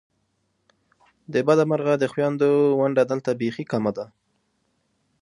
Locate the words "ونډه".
2.79-3.03